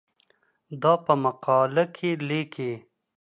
دا 0.81 0.93
په 1.05 1.13
مقاله 1.23 1.83
کې 1.95 2.09
لیکې. 2.27 2.71